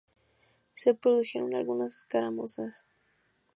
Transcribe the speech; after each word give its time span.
Se 0.73 0.95
produjeron 0.95 1.53
algunas 1.53 1.95
escaramuzas. 1.97 2.87